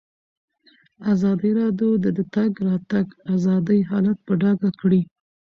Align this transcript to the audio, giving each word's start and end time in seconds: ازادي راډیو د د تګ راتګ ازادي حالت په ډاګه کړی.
ازادي 1.13 1.51
راډیو 1.61 1.89
د 2.03 2.05
د 2.17 2.19
تګ 2.35 2.51
راتګ 2.67 3.07
ازادي 3.35 3.79
حالت 3.89 4.17
په 4.27 4.33
ډاګه 4.41 4.69
کړی. 4.81 5.01